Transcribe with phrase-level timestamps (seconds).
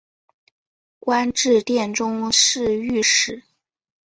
[0.97, 3.43] 官至殿中侍御史。